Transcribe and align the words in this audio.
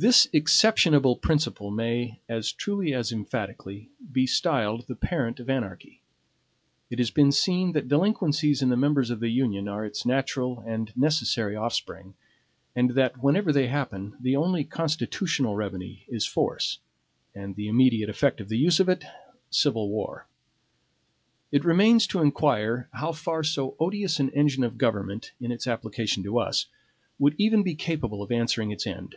This 0.00 0.28
exceptionable 0.32 1.16
principle 1.16 1.72
may, 1.72 2.20
as 2.28 2.52
truly 2.52 2.94
as 2.94 3.10
emphatically, 3.10 3.90
be 4.12 4.28
styled 4.28 4.86
the 4.86 4.94
parent 4.94 5.40
of 5.40 5.50
anarchy: 5.50 6.02
It 6.88 7.00
has 7.00 7.10
been 7.10 7.32
seen 7.32 7.72
that 7.72 7.88
delinquencies 7.88 8.62
in 8.62 8.68
the 8.68 8.76
members 8.76 9.10
of 9.10 9.18
the 9.18 9.28
Union 9.28 9.66
are 9.66 9.84
its 9.84 10.06
natural 10.06 10.62
and 10.64 10.96
necessary 10.96 11.56
offspring; 11.56 12.14
and 12.76 12.90
that 12.90 13.20
whenever 13.20 13.52
they 13.52 13.66
happen, 13.66 14.16
the 14.20 14.36
only 14.36 14.62
constitutional 14.62 15.56
remedy 15.56 16.04
is 16.06 16.24
force, 16.24 16.78
and 17.34 17.56
the 17.56 17.66
immediate 17.66 18.08
effect 18.08 18.40
of 18.40 18.48
the 18.48 18.56
use 18.56 18.78
of 18.78 18.88
it, 18.88 19.02
civil 19.50 19.90
war. 19.90 20.28
It 21.50 21.64
remains 21.64 22.06
to 22.06 22.20
inquire 22.22 22.88
how 22.92 23.10
far 23.10 23.42
so 23.42 23.74
odious 23.80 24.20
an 24.20 24.30
engine 24.30 24.62
of 24.62 24.78
government, 24.78 25.32
in 25.40 25.50
its 25.50 25.66
application 25.66 26.22
to 26.22 26.38
us, 26.38 26.66
would 27.18 27.34
even 27.36 27.64
be 27.64 27.74
capable 27.74 28.22
of 28.22 28.30
answering 28.30 28.70
its 28.70 28.86
end. 28.86 29.16